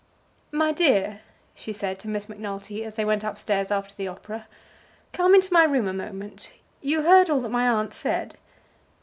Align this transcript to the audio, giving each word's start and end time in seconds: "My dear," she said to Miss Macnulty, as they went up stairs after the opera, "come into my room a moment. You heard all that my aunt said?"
"My 0.51 0.71
dear," 0.71 1.21
she 1.53 1.71
said 1.71 1.99
to 1.99 2.07
Miss 2.07 2.27
Macnulty, 2.27 2.83
as 2.83 2.95
they 2.95 3.05
went 3.05 3.23
up 3.23 3.37
stairs 3.37 3.69
after 3.69 3.93
the 3.93 4.07
opera, 4.07 4.47
"come 5.13 5.35
into 5.35 5.53
my 5.53 5.63
room 5.63 5.85
a 5.87 5.93
moment. 5.93 6.55
You 6.81 7.03
heard 7.03 7.29
all 7.29 7.41
that 7.41 7.49
my 7.49 7.67
aunt 7.69 7.93
said?" 7.93 8.35